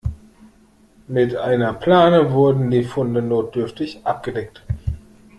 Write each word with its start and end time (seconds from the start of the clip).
Mit 1.09 1.35
einer 1.35 1.73
Plane 1.73 2.31
wurden 2.31 2.71
die 2.71 2.83
Funde 2.85 3.21
notdürftig 3.21 4.03
abgedeckt. 4.03 4.63